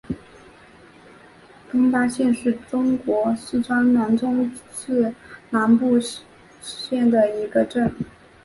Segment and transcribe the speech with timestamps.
[1.69, 5.13] 东坝镇是中国四川省南充市
[5.51, 5.99] 南部
[6.59, 7.93] 县的一个镇。